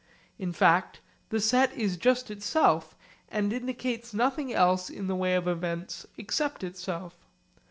In 0.39 0.51
fact 0.51 0.99
the 1.29 1.39
set 1.39 1.71
is 1.73 1.95
just 1.95 2.31
itself 2.31 2.95
and 3.29 3.53
indicates 3.53 4.15
nothing 4.15 4.51
else 4.51 4.89
in 4.89 5.05
the 5.05 5.15
way 5.15 5.35
of 5.35 5.47
events, 5.47 6.07
except 6.17 6.63
itself. 6.63 7.27